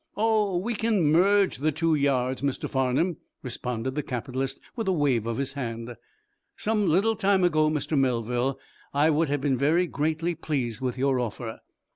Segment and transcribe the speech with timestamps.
[0.17, 2.67] "Oh, we can merge the two yards, Mr.
[2.67, 5.95] Farnum," responded the capitalist, with a wave of his hand.
[6.57, 7.95] "Some little time ago, Mr.
[7.95, 8.57] Melville,
[8.95, 11.59] I would have been very greatly pleased with your offer.